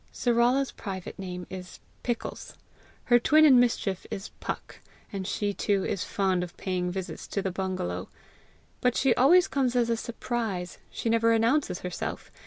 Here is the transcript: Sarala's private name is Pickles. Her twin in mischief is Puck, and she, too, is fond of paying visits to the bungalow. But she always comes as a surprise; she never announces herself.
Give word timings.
Sarala's 0.11 0.71
private 0.71 1.19
name 1.19 1.45
is 1.51 1.79
Pickles. 2.01 2.55
Her 3.03 3.19
twin 3.19 3.45
in 3.45 3.59
mischief 3.59 4.07
is 4.09 4.29
Puck, 4.39 4.79
and 5.13 5.27
she, 5.27 5.53
too, 5.53 5.85
is 5.85 6.03
fond 6.03 6.41
of 6.41 6.57
paying 6.57 6.89
visits 6.91 7.27
to 7.27 7.39
the 7.39 7.51
bungalow. 7.51 8.09
But 8.81 8.95
she 8.95 9.13
always 9.13 9.47
comes 9.47 9.75
as 9.75 9.91
a 9.91 9.95
surprise; 9.97 10.79
she 10.89 11.07
never 11.07 11.33
announces 11.33 11.81
herself. 11.81 12.31